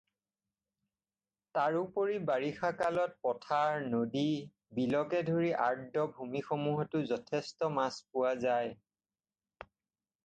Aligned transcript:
তাৰোপৰি 1.57 2.15
বাৰিষা 2.29 2.71
কালত 2.79 3.13
পথাৰ, 3.27 3.85
নদী, 3.91 4.23
বিলকে 4.79 5.21
ধৰি 5.29 5.53
আদ্ৰ-ভূমিসমূহতো 5.69 7.05
যথেষ্ট 7.15 7.71
মাছ 7.77 7.95
পোৱা 8.17 8.35
যায়। 8.49 8.77